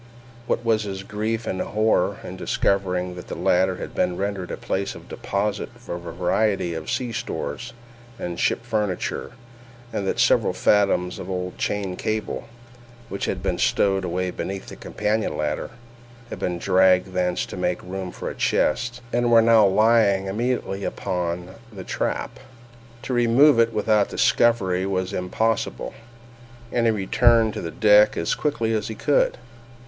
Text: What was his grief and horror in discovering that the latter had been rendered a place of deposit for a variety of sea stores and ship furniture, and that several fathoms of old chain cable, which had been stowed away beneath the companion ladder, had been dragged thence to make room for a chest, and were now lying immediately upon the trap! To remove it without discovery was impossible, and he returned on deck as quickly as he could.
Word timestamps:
What 0.47 0.65
was 0.65 0.81
his 0.81 1.03
grief 1.03 1.45
and 1.45 1.61
horror 1.61 2.17
in 2.23 2.35
discovering 2.35 3.13
that 3.13 3.27
the 3.27 3.35
latter 3.37 3.75
had 3.75 3.93
been 3.93 4.17
rendered 4.17 4.49
a 4.49 4.57
place 4.57 4.95
of 4.95 5.07
deposit 5.07 5.69
for 5.77 5.93
a 5.93 5.99
variety 5.99 6.73
of 6.73 6.89
sea 6.89 7.11
stores 7.11 7.71
and 8.17 8.39
ship 8.39 8.65
furniture, 8.65 9.33
and 9.93 10.07
that 10.07 10.19
several 10.19 10.53
fathoms 10.53 11.19
of 11.19 11.29
old 11.29 11.59
chain 11.59 11.95
cable, 11.95 12.45
which 13.09 13.25
had 13.25 13.43
been 13.43 13.59
stowed 13.59 14.03
away 14.03 14.31
beneath 14.31 14.69
the 14.69 14.75
companion 14.75 15.37
ladder, 15.37 15.69
had 16.31 16.39
been 16.39 16.57
dragged 16.57 17.13
thence 17.13 17.45
to 17.45 17.55
make 17.55 17.79
room 17.83 18.11
for 18.11 18.27
a 18.27 18.33
chest, 18.33 19.01
and 19.13 19.31
were 19.31 19.39
now 19.39 19.67
lying 19.67 20.25
immediately 20.25 20.83
upon 20.83 21.47
the 21.71 21.83
trap! 21.83 22.39
To 23.03 23.13
remove 23.13 23.59
it 23.59 23.71
without 23.71 24.09
discovery 24.09 24.83
was 24.87 25.13
impossible, 25.13 25.93
and 26.71 26.87
he 26.87 26.91
returned 26.91 27.55
on 27.55 27.77
deck 27.79 28.17
as 28.17 28.33
quickly 28.33 28.73
as 28.73 28.87
he 28.87 28.95
could. 28.95 29.37